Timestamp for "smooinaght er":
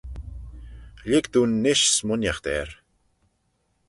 1.95-2.69